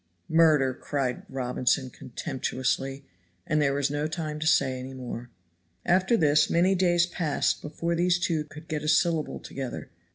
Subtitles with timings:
[0.29, 3.05] "Murder!" cried Robinson contemptuously.
[3.45, 5.29] And there was no time to say any more.
[5.85, 9.91] After this many days passed before these two could get a syllable together.